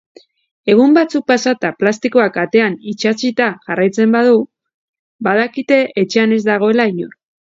Egun 0.73 0.93
batzuk 0.93 1.25
pasata 1.31 1.69
plastikoak 1.81 2.39
atean 2.43 2.77
itsatsita 2.93 3.49
jarraitzen 3.67 4.17
badu, 4.17 4.33
badakite 5.29 5.81
etxean 6.05 6.37
ez 6.39 6.43
dagoela 6.51 6.89
inor. 6.95 7.17